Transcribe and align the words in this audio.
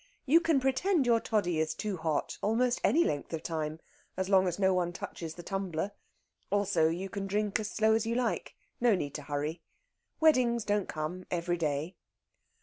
You 0.25 0.39
can 0.39 0.59
pretend 0.59 1.05
your 1.05 1.19
toddy 1.19 1.59
is 1.59 1.75
too 1.75 1.95
hot, 1.97 2.39
almost 2.41 2.81
any 2.83 3.03
length 3.03 3.33
of 3.33 3.43
time, 3.43 3.79
as 4.17 4.29
long 4.29 4.47
as 4.47 4.57
no 4.57 4.73
one 4.73 4.87
else 4.87 4.97
touches 4.97 5.35
the 5.35 5.43
tumbler; 5.43 5.91
also 6.51 6.89
you 6.89 7.07
can 7.07 7.27
drink 7.27 7.59
as 7.59 7.69
slow 7.69 7.93
as 7.93 8.07
you 8.07 8.15
like. 8.15 8.55
No 8.79 8.95
need 8.95 9.13
to 9.13 9.21
hurry. 9.21 9.61
Weddings 10.19 10.65
don't 10.65 10.89
come 10.89 11.27
every 11.29 11.55
day. 11.57 11.97